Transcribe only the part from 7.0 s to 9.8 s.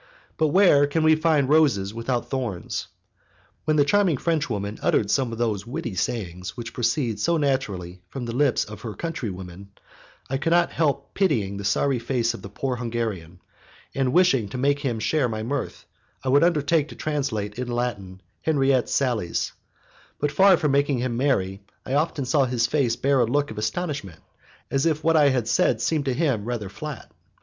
so naturally from the lips of her countrywomen,